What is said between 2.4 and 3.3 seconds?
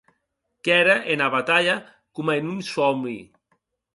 un sòmi.